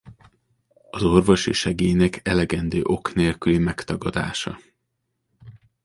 [0.89, 4.57] Az orvosi segélynek elegendő ok nélküli megtagadása.